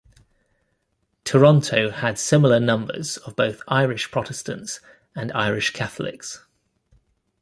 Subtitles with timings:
[1.25, 4.79] Toronto had similar numbers of both Irish Protestants
[5.15, 6.43] and Irish Catholics.